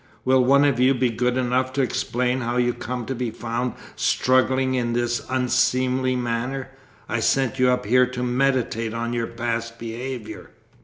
"Will 0.25 0.43
one 0.43 0.65
of 0.65 0.79
you 0.79 0.95
be 0.95 1.11
good 1.11 1.37
enough 1.37 1.73
to 1.73 1.83
explain 1.83 2.41
how 2.41 2.57
you 2.57 2.73
come 2.73 3.05
to 3.05 3.13
be 3.13 3.29
found 3.29 3.73
struggling 3.95 4.73
in 4.73 4.93
this 4.93 5.23
unseemly 5.29 6.15
manner? 6.15 6.69
I 7.07 7.19
sent 7.19 7.59
you 7.59 7.69
up 7.69 7.85
here 7.85 8.07
to 8.07 8.23
meditate 8.23 8.95
on 8.95 9.13
your 9.13 9.27
past 9.27 9.77
behaviour." 9.77 10.49